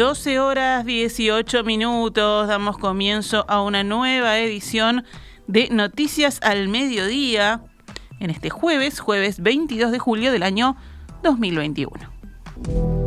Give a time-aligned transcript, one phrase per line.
[0.00, 5.04] 12 horas 18 minutos, damos comienzo a una nueva edición
[5.46, 7.60] de Noticias al Mediodía
[8.18, 10.74] en este jueves, jueves 22 de julio del año
[11.22, 12.99] 2021.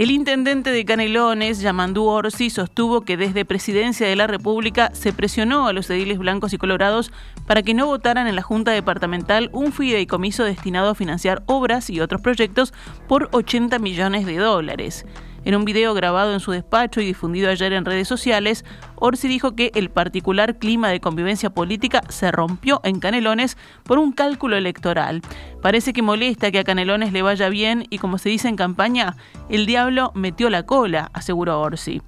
[0.00, 5.66] El intendente de Canelones, Yamandú Orsi, sostuvo que desde Presidencia de la República se presionó
[5.66, 7.12] a los ediles blancos y colorados
[7.46, 12.00] para que no votaran en la Junta Departamental un fideicomiso destinado a financiar obras y
[12.00, 12.72] otros proyectos
[13.08, 15.04] por 80 millones de dólares.
[15.44, 18.64] En un video grabado en su despacho y difundido ayer en redes sociales,
[18.96, 24.12] Orsi dijo que el particular clima de convivencia política se rompió en Canelones por un
[24.12, 25.22] cálculo electoral.
[25.62, 29.16] Parece que molesta que a Canelones le vaya bien y como se dice en campaña,
[29.48, 32.02] el diablo metió la cola, aseguró Orsi.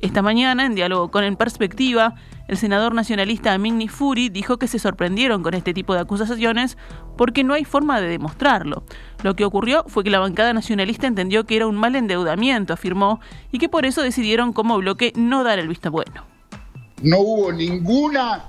[0.00, 2.14] Esta mañana, en diálogo con En Perspectiva,
[2.46, 6.78] el senador nacionalista Amin Furi dijo que se sorprendieron con este tipo de acusaciones
[7.16, 8.84] porque no hay forma de demostrarlo.
[9.24, 13.20] Lo que ocurrió fue que la bancada nacionalista entendió que era un mal endeudamiento, afirmó,
[13.50, 16.24] y que por eso decidieron como bloque no dar el visto bueno.
[17.02, 18.44] No hubo ninguna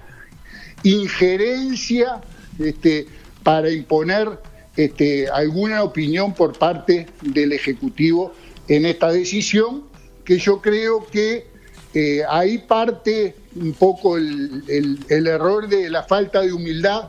[0.83, 2.21] injerencia
[2.59, 3.07] este,
[3.41, 4.39] para imponer
[4.77, 8.33] este, alguna opinión por parte del Ejecutivo
[8.67, 9.88] en esta decisión,
[10.29, 11.47] que yo creo que
[11.95, 14.63] eh, ahí parte un poco el,
[15.09, 17.07] error de la falta de humildad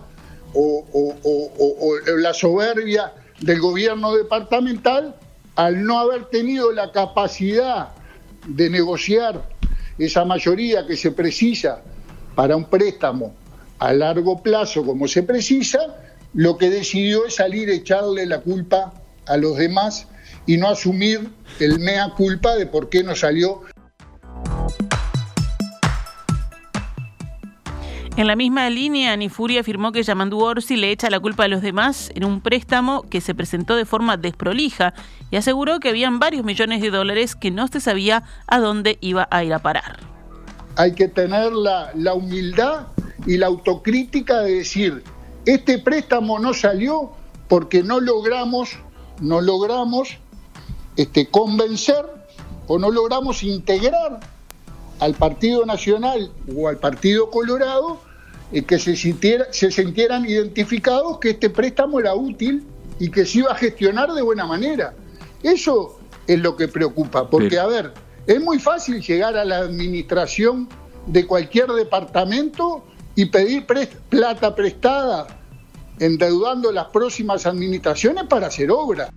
[0.54, 0.86] o,
[2.16, 5.14] la soberbia del gobierno departamental
[5.54, 7.90] al no haber tenido la capacidad
[8.48, 9.46] de negociar
[9.98, 11.82] esa mayoría que se precisa
[12.34, 13.34] para un préstamo
[13.80, 15.78] a largo plazo como se precisa,
[16.32, 18.94] lo que decidió es salir a echarle la culpa
[19.26, 20.06] a los demás
[20.46, 23.62] y no asumir el mea culpa de por qué no salió
[28.20, 31.62] En la misma línea, Nifuri afirmó que Yamandu Orsi le echa la culpa a los
[31.62, 34.92] demás en un préstamo que se presentó de forma desprolija
[35.30, 39.26] y aseguró que habían varios millones de dólares que no se sabía a dónde iba
[39.30, 40.00] a ir a parar.
[40.76, 42.88] Hay que tener la, humildad
[43.26, 45.02] y la autocrítica de decir,
[45.46, 47.12] este préstamo no salió
[47.48, 48.76] porque no logramos,
[49.22, 50.18] no logramos
[50.96, 52.04] este, convencer
[52.66, 54.20] o no logramos integrar
[54.98, 58.00] al Partido Nacional o al Partido Colorado
[58.52, 62.64] eh, que se, se sintieran identificados que este préstamo era útil
[62.98, 64.94] y que se iba a gestionar de buena manera.
[65.42, 67.92] Eso es lo que preocupa, porque a ver,
[68.26, 70.68] es muy fácil llegar a la administración
[71.06, 72.84] de cualquier departamento
[73.14, 73.66] y pedir
[74.08, 75.26] plata prestada,
[75.98, 79.10] endeudando las próximas administraciones para hacer obra.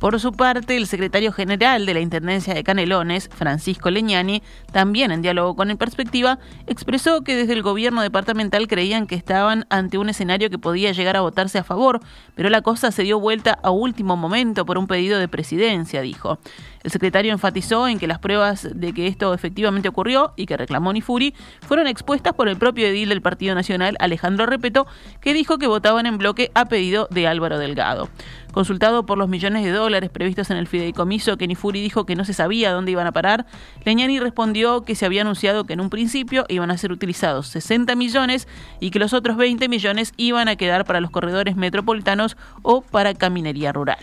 [0.00, 5.20] Por su parte, el secretario general de la Intendencia de Canelones, Francisco Leñani, también en
[5.20, 10.08] diálogo con el Perspectiva, expresó que desde el gobierno departamental creían que estaban ante un
[10.08, 12.00] escenario que podía llegar a votarse a favor,
[12.34, 16.38] pero la cosa se dio vuelta a último momento por un pedido de presidencia, dijo.
[16.82, 20.94] El secretario enfatizó en que las pruebas de que esto efectivamente ocurrió y que reclamó
[20.94, 24.86] Nifuri fueron expuestas por el propio edil del Partido Nacional, Alejandro Repeto,
[25.20, 28.08] que dijo que votaban en bloque a pedido de Álvaro Delgado.
[28.52, 32.24] Consultado por los millones de dólares previstos en el fideicomiso que Nifuri dijo que no
[32.24, 33.46] se sabía dónde iban a parar,
[33.84, 37.94] Leñani respondió que se había anunciado que en un principio iban a ser utilizados 60
[37.94, 38.48] millones
[38.80, 43.14] y que los otros 20 millones iban a quedar para los corredores metropolitanos o para
[43.14, 43.98] caminería rural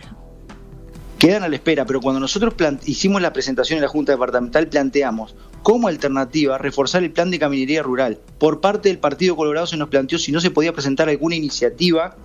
[1.17, 2.53] quedan a la espera, pero cuando nosotros
[2.85, 7.83] hicimos la presentación en la Junta Departamental planteamos como alternativa reforzar el plan de caminería
[7.83, 8.19] rural.
[8.37, 12.15] Por parte del Partido Colorado se nos planteó si no se podía presentar alguna iniciativa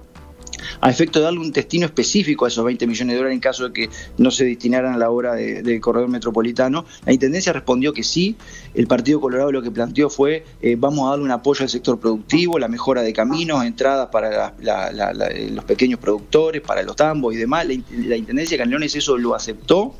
[0.80, 3.68] a efecto de darle un destino específico a esos 20 millones de dólares en caso
[3.68, 6.84] de que no se destinaran a la obra del corredor metropolitano.
[7.04, 8.36] La Intendencia respondió que sí.
[8.74, 11.98] El Partido Colorado lo que planteó fue eh, vamos a darle un apoyo al sector
[11.98, 14.54] productivo, la mejora de caminos, entradas para
[15.50, 17.66] los pequeños productores, para los tambos y demás.
[17.66, 17.74] La,
[18.06, 19.94] la Intendencia de Canelones eso lo aceptó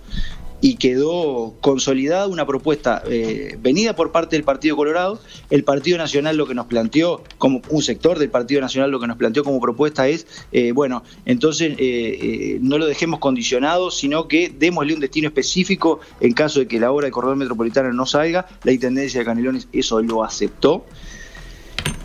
[0.62, 5.20] y quedó consolidada una propuesta eh, venida por parte del Partido Colorado.
[5.50, 9.08] El Partido Nacional lo que nos planteó, como un sector del Partido Nacional lo que
[9.08, 14.54] nos planteó como propuesta es, eh, bueno, entonces eh, no lo dejemos condicionado, sino que
[14.56, 18.46] démosle un destino específico en caso de que la obra de corredor metropolitano no salga.
[18.62, 20.86] La Intendencia de Canelones eso lo aceptó.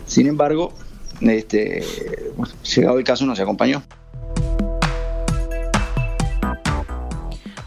[0.04, 0.72] Sin embargo,
[1.20, 1.84] este,
[2.74, 3.84] llegado el caso no se acompañó.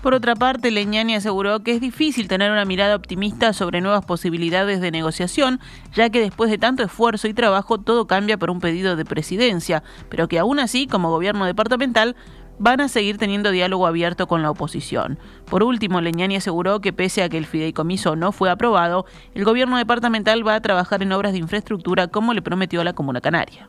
[0.01, 4.81] Por otra parte, Leñani aseguró que es difícil tener una mirada optimista sobre nuevas posibilidades
[4.81, 5.59] de negociación,
[5.93, 9.83] ya que después de tanto esfuerzo y trabajo todo cambia por un pedido de presidencia,
[10.09, 12.15] pero que aún así, como gobierno departamental,
[12.57, 15.19] van a seguir teniendo diálogo abierto con la oposición.
[15.45, 19.05] Por último, Leñani aseguró que pese a que el fideicomiso no fue aprobado,
[19.35, 22.93] el gobierno departamental va a trabajar en obras de infraestructura como le prometió a la
[22.93, 23.67] Comuna Canaria.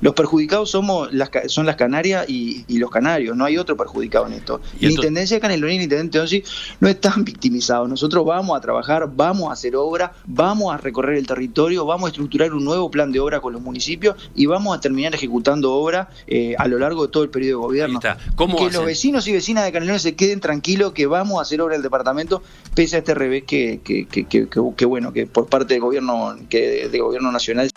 [0.00, 4.34] Los perjudicados somos las, son las Canarias y, los canarios, no hay otro perjudicado en
[4.34, 4.60] esto.
[4.80, 6.42] Ni Intendencia de Canelonín ni Intendente Onsi
[6.80, 7.88] no están victimizados.
[7.88, 12.10] Nosotros vamos a trabajar, vamos a hacer obra, vamos a recorrer el territorio, vamos a
[12.10, 16.10] estructurar un nuevo plan de obra con los municipios y vamos a terminar ejecutando obra
[16.26, 18.00] eh, a lo largo de todo el periodo de gobierno.
[18.00, 21.74] que los vecinos y vecinas de Canelones se queden tranquilos que vamos a hacer obra
[21.74, 22.42] en el departamento,
[22.74, 26.88] pese a este revés que, que, que, que bueno, que por parte del gobierno, que,
[26.88, 27.70] del gobierno nacional.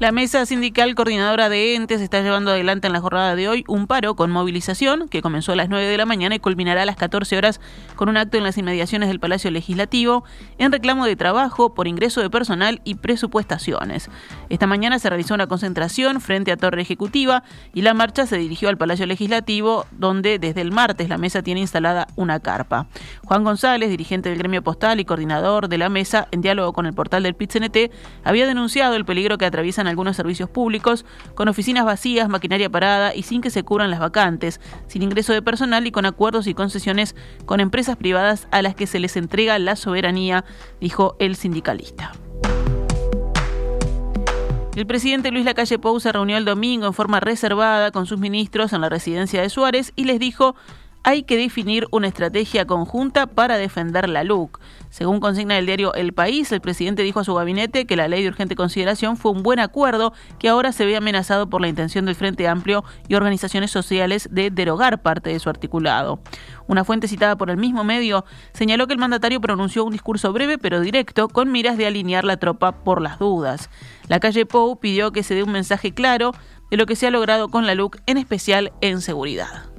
[0.00, 3.86] La mesa sindical coordinadora de entes está llevando adelante en la jornada de hoy un
[3.86, 6.96] paro con movilización que comenzó a las 9 de la mañana y culminará a las
[6.96, 7.60] 14 horas
[7.96, 10.24] con un acto en las inmediaciones del Palacio Legislativo
[10.56, 14.08] en reclamo de trabajo por ingreso de personal y presupuestaciones.
[14.48, 17.42] Esta mañana se realizó una concentración frente a Torre Ejecutiva
[17.74, 21.60] y la marcha se dirigió al Palacio Legislativo donde desde el martes la mesa tiene
[21.60, 22.86] instalada una carpa.
[23.26, 26.94] Juan González, dirigente del gremio postal y coordinador de la mesa, en diálogo con el
[26.94, 27.90] portal del PIT-CNT,
[28.24, 31.04] había denunciado el peligro que atraviesan algunos servicios públicos,
[31.34, 35.42] con oficinas vacías, maquinaria parada y sin que se cubran las vacantes, sin ingreso de
[35.42, 37.14] personal y con acuerdos y concesiones
[37.46, 40.44] con empresas privadas a las que se les entrega la soberanía,
[40.80, 42.12] dijo el sindicalista.
[44.76, 48.72] El presidente Luis Lacalle Pou se reunió el domingo en forma reservada con sus ministros
[48.72, 50.54] en la residencia de Suárez y les dijo
[51.02, 54.60] hay que definir una estrategia conjunta para defender la LUC.
[54.90, 58.22] Según consigna el diario El País, el presidente dijo a su gabinete que la ley
[58.22, 62.06] de urgente consideración fue un buen acuerdo que ahora se ve amenazado por la intención
[62.06, 66.20] del Frente Amplio y organizaciones sociales de derogar parte de su articulado.
[66.66, 70.58] Una fuente citada por el mismo medio señaló que el mandatario pronunció un discurso breve
[70.58, 73.70] pero directo con miras de alinear la tropa por las dudas.
[74.08, 76.32] La calle Pou pidió que se dé un mensaje claro
[76.70, 79.69] de lo que se ha logrado con la LUC, en especial en seguridad.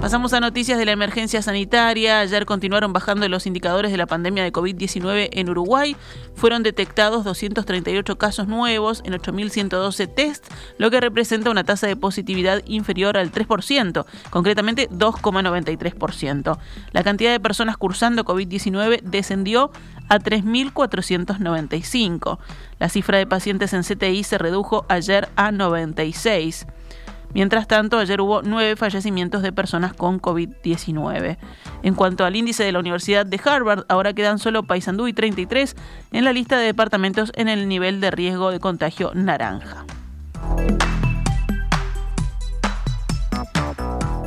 [0.00, 2.20] Pasamos a noticias de la emergencia sanitaria.
[2.20, 5.96] Ayer continuaron bajando los indicadores de la pandemia de COVID-19 en Uruguay.
[6.36, 10.46] Fueron detectados 238 casos nuevos en 8.112 test,
[10.78, 16.58] lo que representa una tasa de positividad inferior al 3%, concretamente 2,93%.
[16.92, 19.72] La cantidad de personas cursando COVID-19 descendió
[20.08, 22.38] a 3.495.
[22.78, 26.68] La cifra de pacientes en CTI se redujo ayer a 96.
[27.34, 31.36] Mientras tanto, ayer hubo nueve fallecimientos de personas con COVID-19.
[31.82, 35.76] En cuanto al índice de la Universidad de Harvard, ahora quedan solo Paysandú y 33
[36.12, 39.84] en la lista de departamentos en el nivel de riesgo de contagio naranja.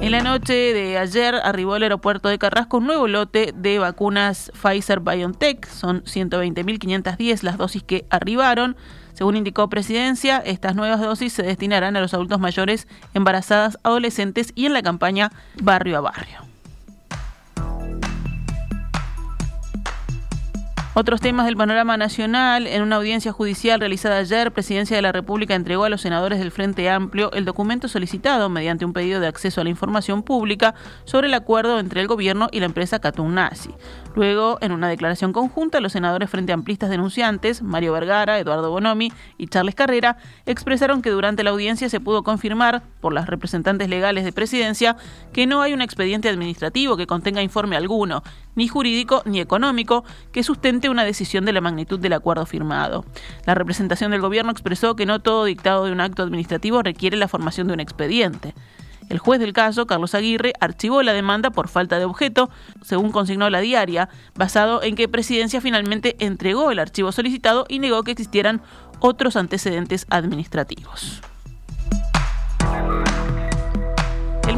[0.01, 4.51] En la noche de ayer arribó al aeropuerto de Carrasco un nuevo lote de vacunas
[4.59, 5.67] Pfizer BioNTech.
[5.67, 8.75] Son 120.510 las dosis que arribaron.
[9.21, 14.65] Según indicó Presidencia, estas nuevas dosis se destinarán a los adultos mayores, embarazadas, adolescentes y
[14.65, 15.31] en la campaña
[15.61, 16.50] Barrio a Barrio.
[20.93, 22.67] Otros temas del panorama nacional.
[22.67, 26.51] En una audiencia judicial realizada ayer, Presidencia de la República entregó a los senadores del
[26.51, 30.75] Frente Amplio el documento solicitado mediante un pedido de acceso a la información pública
[31.05, 32.99] sobre el acuerdo entre el gobierno y la empresa
[33.29, 33.69] Nazi.
[34.15, 39.47] Luego, en una declaración conjunta, los senadores Frente Amplistas denunciantes, Mario Vergara, Eduardo Bonomi y
[39.47, 44.33] Charles Carrera, expresaron que durante la audiencia se pudo confirmar, por las representantes legales de
[44.33, 44.97] Presidencia,
[45.31, 48.21] que no hay un expediente administrativo que contenga informe alguno,
[48.55, 53.05] ni jurídico ni económico, que sustente una decisión de la magnitud del acuerdo firmado.
[53.45, 57.27] La representación del gobierno expresó que no todo dictado de un acto administrativo requiere la
[57.27, 58.53] formación de un expediente.
[59.09, 62.49] El juez del caso, Carlos Aguirre, archivó la demanda por falta de objeto,
[62.81, 68.03] según consignó la diaria, basado en que Presidencia finalmente entregó el archivo solicitado y negó
[68.03, 68.61] que existieran
[68.99, 71.21] otros antecedentes administrativos.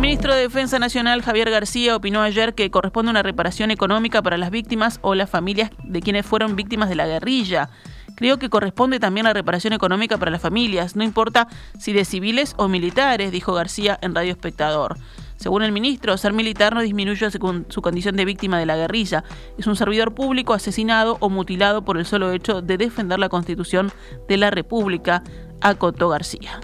[0.04, 4.52] Ministro de Defensa Nacional, Javier García, opinó ayer que corresponde una reparación económica para las
[4.52, 7.70] víctimas o las familias de quienes fueron víctimas de la guerrilla.
[8.18, 11.48] Creo que corresponde también la reparación económica para las familias, no importa
[11.80, 14.98] si de civiles o militares, dijo García en Radio Espectador.
[15.38, 19.24] Según el ministro, ser militar no disminuye su condición de víctima de la guerrilla.
[19.58, 23.90] Es un servidor público asesinado o mutilado por el solo hecho de defender la constitución
[24.28, 25.24] de la República,
[25.62, 26.60] acotó García.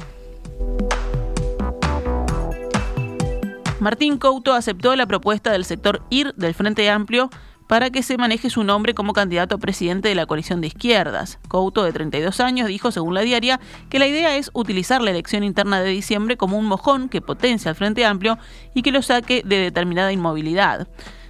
[3.80, 7.30] Martín Couto aceptó la propuesta del sector IR del Frente Amplio
[7.68, 11.40] para que se maneje su nombre como candidato a presidente de la coalición de izquierdas.
[11.48, 13.60] Couto, de 32 años, dijo, según la diaria,
[13.90, 17.70] que la idea es utilizar la elección interna de diciembre como un mojón que potencia
[17.70, 18.38] al Frente Amplio
[18.74, 20.90] y que lo saque de determinada inmovilidad.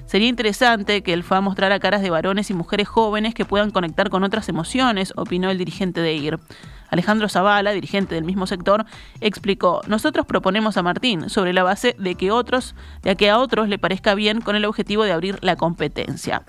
[0.09, 4.09] Sería interesante que el FA mostrara caras de varones y mujeres jóvenes que puedan conectar
[4.09, 6.39] con otras emociones, opinó el dirigente de IR.
[6.89, 8.85] Alejandro Zavala, dirigente del mismo sector,
[9.21, 12.73] explicó: Nosotros proponemos a Martín sobre la base de que otros,
[13.03, 16.41] de que a otros le parezca bien con el objetivo de abrir la competencia.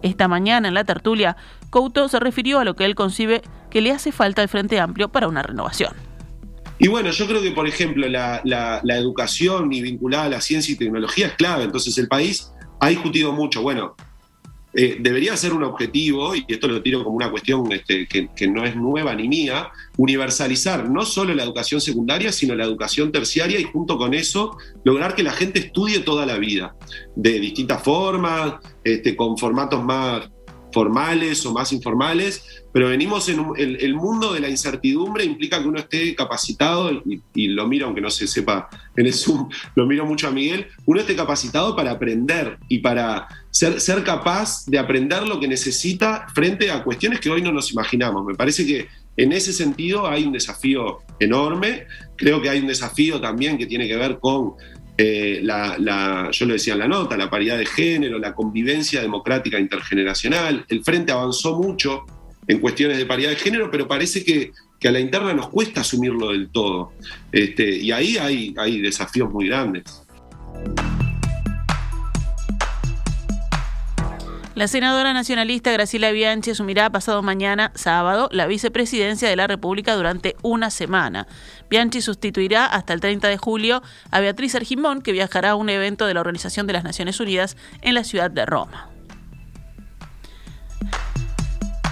[0.00, 1.36] Esta mañana en la tertulia,
[1.70, 5.08] Couto se refirió a lo que él concibe que le hace falta al Frente Amplio
[5.08, 5.92] para una renovación.
[6.78, 10.72] Y bueno, yo creo que, por ejemplo, la, la educación y vinculada a la ciencia
[10.72, 11.64] y tecnología es clave.
[11.64, 13.62] Entonces, el país ha discutido mucho.
[13.62, 13.94] Bueno,
[14.74, 18.64] eh, debería ser un objetivo, y esto lo tiro como una cuestión este, que, no
[18.64, 23.64] es nueva ni mía, universalizar no solo la educación secundaria, sino la educación terciaria y
[23.64, 26.76] junto con eso lograr que la gente estudie toda la vida,
[27.16, 28.54] de distintas formas,
[28.84, 30.28] este, con formatos más
[30.72, 35.78] formales o más informales, pero venimos en el, mundo de la incertidumbre implica que uno
[35.78, 37.02] esté capacitado,
[37.34, 40.66] y, lo miro aunque no se sepa en el Zoom, lo miro mucho a Miguel,
[40.86, 46.26] uno esté capacitado para aprender y para ser, ser capaz de aprender lo que necesita
[46.34, 48.24] frente a cuestiones que hoy no nos imaginamos.
[48.24, 53.20] Me parece que en ese sentido hay un desafío enorme, creo que hay un desafío
[53.20, 54.54] también que tiene que ver con
[55.00, 59.58] eh, la, yo lo decía en la nota, la paridad de género, la convivencia democrática
[59.60, 60.64] intergeneracional.
[60.68, 62.04] El Frente avanzó mucho
[62.48, 64.50] en cuestiones de paridad de género, pero parece que,
[64.84, 66.92] a la interna nos cuesta asumirlo del todo.
[67.30, 70.02] Este, y ahí hay, hay desafíos muy grandes.
[74.58, 80.34] La senadora nacionalista Graciela Bianchi asumirá pasado mañana, sábado, la vicepresidencia de la República durante
[80.42, 81.28] una semana.
[81.70, 86.06] Bianchi sustituirá hasta el 30 de julio a Beatriz Argimón, que viajará a un evento
[86.06, 88.97] de la Organización de las Naciones Unidas en la ciudad de Roma.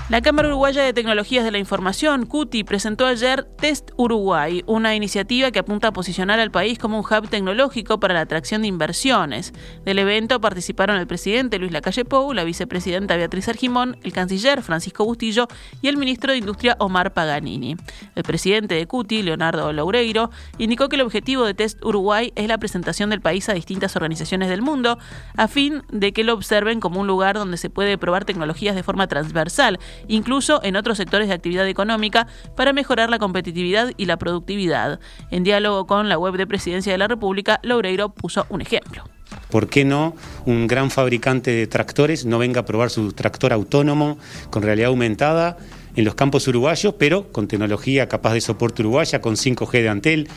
[0.09, 5.51] La Cámara Uruguaya de Tecnologías de la Información, CUTI, presentó ayer Test Uruguay, una iniciativa
[5.51, 9.53] que apunta a posicionar al país como un hub tecnológico para la atracción de inversiones.
[9.85, 15.05] Del evento participaron el presidente Luis Lacalle Pou, la vicepresidenta Beatriz Argimón, el canciller Francisco
[15.05, 15.49] Bustillo
[15.83, 17.75] y el ministro de Industria Omar Paganini.
[18.15, 22.59] El presidente de CUTI, Leonardo Loureiro, indicó que el objetivo de Test Uruguay es la
[22.59, 24.99] presentación del país a distintas organizaciones del mundo,
[25.37, 28.85] a fin de que lo observen como un lugar donde se puede probar tecnologías de
[28.85, 32.27] forma transversal incluso en otros sectores de actividad económica,
[32.57, 35.01] para mejorar la competitividad y la productividad.
[35.31, 39.05] En diálogo con la web de Presidencia de la República, Loureiro puso un ejemplo.
[39.51, 44.19] ¿Por qué no un gran fabricante de tractores no venga a probar su tractor autónomo
[44.51, 45.57] con realidad aumentada
[45.95, 50.29] en los campos uruguayos, pero con tecnología capaz de soporte uruguaya, con 5G de Antel?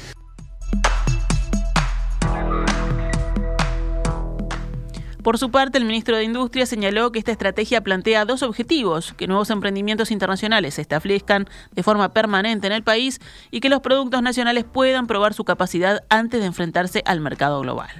[5.29, 9.27] Por su parte, el ministro de Industria señaló que esta estrategia plantea dos objetivos, que
[9.27, 13.21] nuevos emprendimientos internacionales se establezcan de forma permanente en el país
[13.51, 17.91] y que los productos nacionales puedan probar su capacidad antes de enfrentarse al mercado global.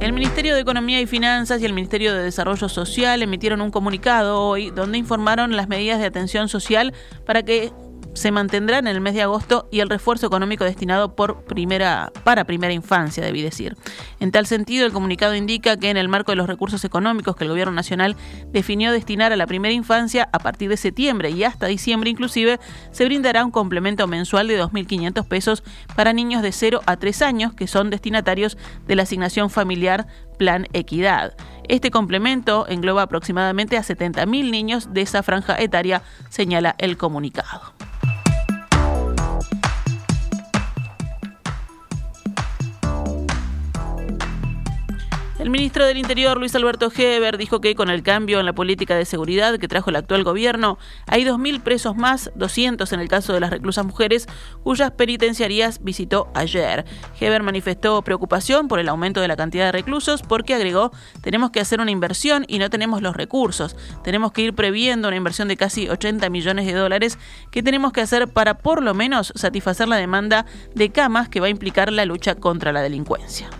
[0.00, 4.40] El Ministerio de Economía y Finanzas y el Ministerio de Desarrollo Social emitieron un comunicado
[4.40, 6.92] hoy donde informaron las medidas de atención social
[7.24, 7.70] para que
[8.14, 12.44] se mantendrá en el mes de agosto y el refuerzo económico destinado por primera, para
[12.44, 13.76] primera infancia, debí decir.
[14.20, 17.44] En tal sentido, el comunicado indica que en el marco de los recursos económicos que
[17.44, 18.16] el Gobierno Nacional
[18.52, 23.04] definió destinar a la primera infancia a partir de septiembre y hasta diciembre inclusive, se
[23.04, 25.62] brindará un complemento mensual de 2.500 pesos
[25.96, 30.06] para niños de 0 a 3 años que son destinatarios de la asignación familiar
[30.38, 31.34] Plan Equidad.
[31.68, 37.72] Este complemento engloba aproximadamente a 70.000 niños de esa franja etaria, señala el comunicado.
[45.42, 48.94] El ministro del Interior, Luis Alberto Heber, dijo que con el cambio en la política
[48.94, 53.32] de seguridad que trajo el actual gobierno, hay 2.000 presos más, 200 en el caso
[53.32, 54.28] de las reclusas mujeres,
[54.62, 56.84] cuyas penitenciarías visitó ayer.
[57.18, 61.58] Heber manifestó preocupación por el aumento de la cantidad de reclusos porque agregó, tenemos que
[61.58, 63.74] hacer una inversión y no tenemos los recursos.
[64.04, 67.18] Tenemos que ir previendo una inversión de casi 80 millones de dólares
[67.50, 70.46] que tenemos que hacer para por lo menos satisfacer la demanda
[70.76, 73.50] de camas que va a implicar la lucha contra la delincuencia.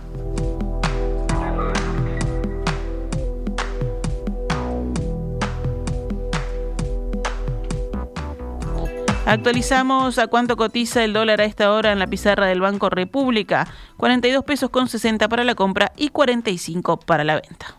[9.25, 13.69] Actualizamos a cuánto cotiza el dólar a esta hora en la pizarra del Banco República.
[13.97, 17.77] 42 pesos con 60 para la compra y 45 para la venta.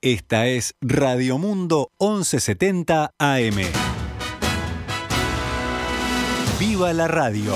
[0.00, 3.56] Esta es Radio Mundo 1170 AM.
[6.58, 7.54] ¡Viva la radio!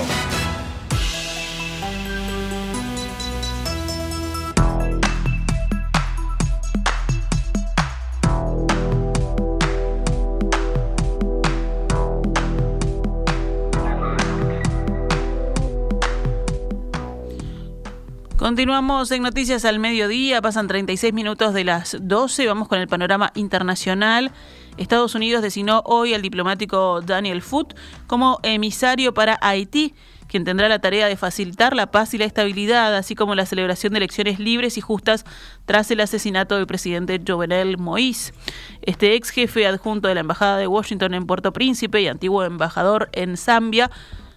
[18.47, 23.33] Continuamos en Noticias al Mediodía, pasan 36 minutos de las 12, vamos con el panorama
[23.35, 24.31] internacional.
[24.77, 27.75] Estados Unidos designó hoy al diplomático Daniel Foote
[28.07, 29.93] como emisario para Haití
[30.29, 33.91] quien tendrá la tarea de facilitar la paz y la estabilidad, así como la celebración
[33.91, 35.25] de elecciones libres y justas
[35.65, 38.33] tras el asesinato del presidente Jovenel Moïse.
[38.81, 43.09] Este ex jefe adjunto de la Embajada de Washington en Puerto Príncipe y antiguo embajador
[43.11, 43.91] en Zambia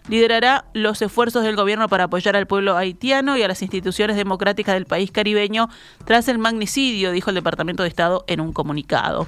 [0.08, 4.74] liderará los esfuerzos del gobierno para apoyar al pueblo haitiano y a las instituciones democráticas
[4.74, 5.68] del país caribeño
[6.04, 9.26] tras el magnicidio, dijo el Departamento de Estado en un comunicado.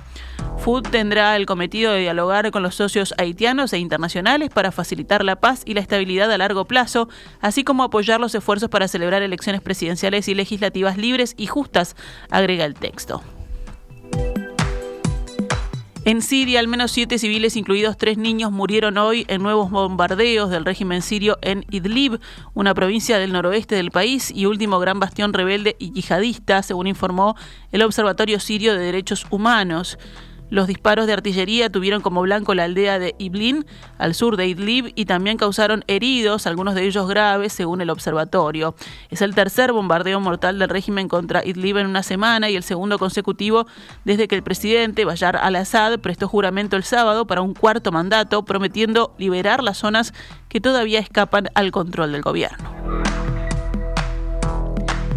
[0.59, 5.37] Food tendrá el cometido de dialogar con los socios haitianos e internacionales para facilitar la
[5.37, 7.09] paz y la estabilidad a largo plazo,
[7.41, 11.97] así como apoyar los esfuerzos para celebrar elecciones presidenciales y legislativas libres y justas,
[12.31, 13.23] agrega el texto.
[16.05, 20.65] En Siria, al menos siete civiles, incluidos tres niños, murieron hoy en nuevos bombardeos del
[20.65, 22.19] régimen sirio en Idlib,
[22.55, 27.37] una provincia del noroeste del país y último gran bastión rebelde y yihadista, según informó
[27.71, 29.97] el Observatorio Sirio de Derechos Humanos.
[30.53, 33.65] Los disparos de artillería tuvieron como blanco la aldea de Iblin,
[33.97, 38.75] al sur de Idlib, y también causaron heridos, algunos de ellos graves, según el observatorio.
[39.09, 42.99] Es el tercer bombardeo mortal del régimen contra Idlib en una semana y el segundo
[42.99, 43.67] consecutivo
[44.05, 49.15] desde que el presidente Bayar al-Assad prestó juramento el sábado para un cuarto mandato, prometiendo
[49.17, 50.13] liberar las zonas
[50.51, 52.71] que todavía escapan al control del gobierno.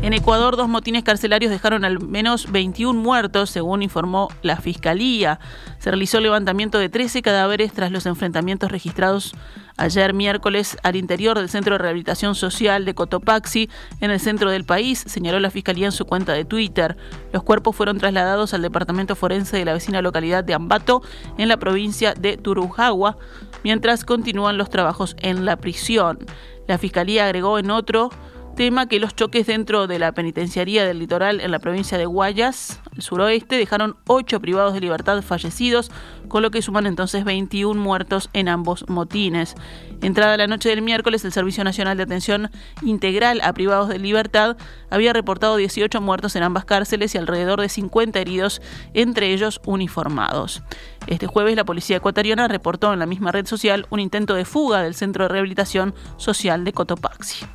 [0.06, 5.40] En Ecuador, dos motines carcelarios dejaron al menos 21 muertos, según informó la Fiscalía.
[5.80, 9.34] Se realizó el levantamiento de 13 cadáveres tras los enfrentamientos registrados
[9.78, 13.68] ayer miércoles al interior del Centro de Rehabilitación Social de Cotopaxi,
[14.00, 16.96] en el centro del país, señaló la Fiscalía en su cuenta de Twitter.
[17.34, 21.02] Los cuerpos fueron trasladados al Departamento Forense de la vecina localidad de Ambato,
[21.40, 23.18] en la provincia de Turujagua,
[23.64, 26.20] mientras continúan los trabajos en la prisión.
[26.68, 28.12] La Fiscalía agregó en otro
[28.56, 32.82] tema que los choques dentro de la penitenciaría del litoral en la provincia de Guayas,
[32.96, 35.92] el suroeste, dejaron ocho privados de libertad fallecidos,
[36.30, 39.56] con lo que suman entonces 21 muertos en ambos motines.
[40.02, 42.50] Entrada la noche del miércoles, el Servicio Nacional de Atención
[42.82, 44.58] Integral a Privados de Libertad
[44.90, 48.62] había reportado 18 muertos en ambas cárceles y alrededor de 50 heridos,
[48.94, 50.64] entre ellos uniformados.
[51.08, 54.82] Este jueves la policía ecuatoriana reportó en la misma red social un intento de fuga
[54.82, 57.46] del Centro de Rehabilitación Social de Cotopaxi.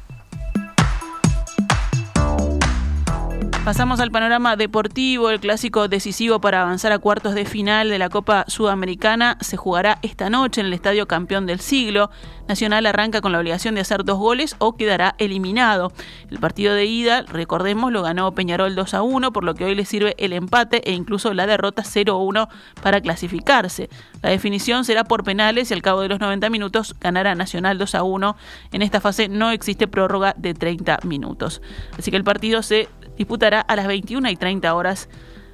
[3.65, 5.29] Pasamos al panorama deportivo.
[5.29, 9.99] El clásico decisivo para avanzar a cuartos de final de la Copa Sudamericana se jugará
[10.01, 12.11] esta noche en el Estadio Campeón del Siglo.
[12.49, 15.93] Nacional arranca con la obligación de hacer dos goles o quedará eliminado.
[16.31, 19.75] El partido de ida, recordemos, lo ganó Peñarol 2 a 1, por lo que hoy
[19.75, 22.49] le sirve el empate e incluso la derrota 0 a 1
[22.83, 23.91] para clasificarse.
[24.23, 27.95] La definición será por penales y al cabo de los 90 minutos ganará Nacional 2
[27.95, 28.37] a 1.
[28.73, 31.61] En esta fase no existe prórroga de 30 minutos.
[31.99, 32.89] Así que el partido se
[33.21, 35.11] disputará a las 21 y 30 horas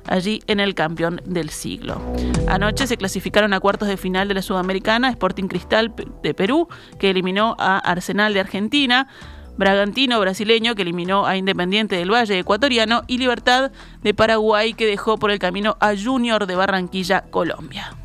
[0.06, 2.00] allí en el campeón del siglo.
[2.46, 6.68] Anoche se clasificaron a cuartos de final de la Sudamericana Sporting Cristal de Perú,
[7.00, 9.08] que eliminó a Arsenal de Argentina,
[9.56, 15.18] Bragantino brasileño, que eliminó a Independiente del Valle ecuatoriano, y Libertad de Paraguay, que dejó
[15.18, 17.96] por el camino a Junior de Barranquilla, Colombia.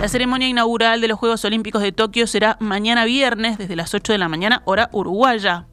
[0.00, 4.12] La ceremonia inaugural de los Juegos Olímpicos de Tokio será mañana viernes desde las 8
[4.12, 5.66] de la mañana, hora uruguaya.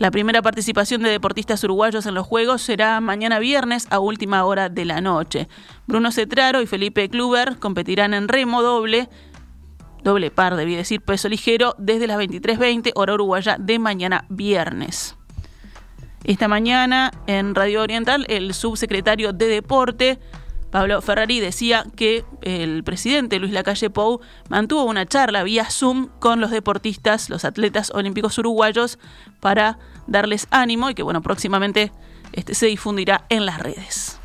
[0.00, 4.70] La primera participación de deportistas uruguayos en los Juegos será mañana viernes a última hora
[4.70, 5.46] de la noche.
[5.86, 9.10] Bruno Cetraro y Felipe Kluber competirán en remo doble,
[10.02, 15.16] doble par, debí decir, peso ligero, desde las 23.20 hora uruguaya de mañana viernes.
[16.24, 20.18] Esta mañana en Radio Oriental el subsecretario de Deporte
[20.70, 26.40] Pablo Ferrari decía que el presidente Luis Lacalle Pou mantuvo una charla vía Zoom con
[26.40, 28.98] los deportistas, los atletas olímpicos uruguayos,
[29.40, 31.92] para darles ánimo y que bueno, próximamente
[32.32, 34.19] este, se difundirá en las redes.